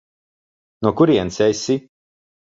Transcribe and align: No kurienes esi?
No 0.85 0.91
kurienes 1.01 1.37
esi? 1.49 1.77